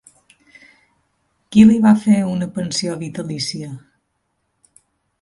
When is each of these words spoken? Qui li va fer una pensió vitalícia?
Qui 1.51 1.67
li 1.71 1.77
va 1.85 1.93
fer 2.05 2.23
una 2.33 2.49
pensió 2.57 2.99
vitalícia? 3.05 3.73